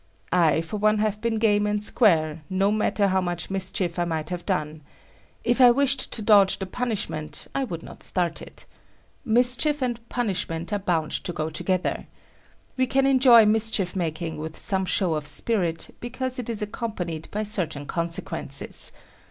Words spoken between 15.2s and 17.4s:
spirit because it is accompanied